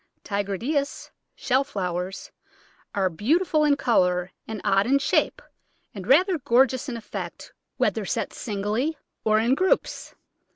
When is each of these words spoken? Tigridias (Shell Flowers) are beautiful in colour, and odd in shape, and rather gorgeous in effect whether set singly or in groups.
Tigridias 0.23 1.11
(Shell 1.35 1.63
Flowers) 1.63 2.31
are 2.95 3.07
beautiful 3.07 3.63
in 3.63 3.75
colour, 3.77 4.31
and 4.47 4.59
odd 4.63 4.87
in 4.87 4.97
shape, 4.97 5.43
and 5.93 6.07
rather 6.07 6.39
gorgeous 6.39 6.89
in 6.89 6.97
effect 6.97 7.53
whether 7.77 8.03
set 8.03 8.33
singly 8.33 8.97
or 9.23 9.37
in 9.37 9.53
groups. 9.53 10.15